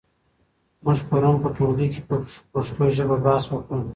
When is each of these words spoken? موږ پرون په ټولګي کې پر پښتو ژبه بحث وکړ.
موږ 0.83 0.99
پرون 1.09 1.35
په 1.43 1.49
ټولګي 1.55 1.87
کې 1.93 2.01
پر 2.07 2.19
پښتو 2.51 2.85
ژبه 2.97 3.15
بحث 3.25 3.45
وکړ. 3.49 3.81